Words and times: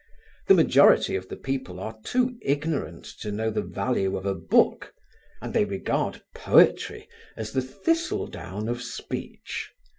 The 0.47 0.55
majority 0.55 1.15
of 1.15 1.29
the 1.29 1.35
people 1.35 1.79
are 1.79 1.95
too 2.03 2.35
ignorant 2.41 3.05
to 3.19 3.31
know 3.31 3.51
the 3.51 3.61
value 3.61 4.17
of 4.17 4.25
a 4.25 4.33
book 4.33 4.95
and 5.43 5.53
they 5.53 5.63
regard 5.65 6.23
poetry 6.33 7.07
as 7.37 7.51
the 7.51 7.61
thistle 7.61 8.25
down 8.25 8.67
of 8.67 8.81
speech. 8.81 9.69